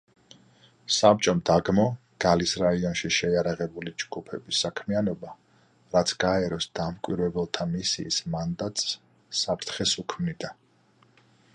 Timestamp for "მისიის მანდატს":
7.75-8.89